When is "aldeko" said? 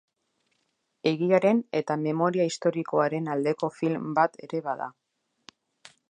3.33-3.69